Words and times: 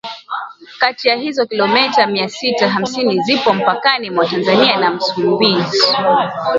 kati 0.79 1.07
ya 1.07 1.15
hizo 1.15 1.45
kilometa 1.45 2.07
mia 2.07 2.29
sita 2.29 2.69
hamsini 2.69 3.21
zipo 3.21 3.53
mpakani 3.53 4.09
mwa 4.09 4.25
Tanzania 4.27 4.79
na 4.79 4.91
Msumbiji 4.91 5.81